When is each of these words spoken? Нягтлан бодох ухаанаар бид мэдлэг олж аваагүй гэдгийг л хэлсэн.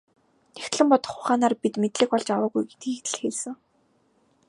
Нягтлан 0.55 0.87
бодох 0.91 1.15
ухаанаар 1.19 1.53
бид 1.61 1.75
мэдлэг 1.81 2.09
олж 2.15 2.27
аваагүй 2.35 2.63
гэдгийг 2.67 3.05
л 3.11 3.17
хэлсэн. 3.19 3.55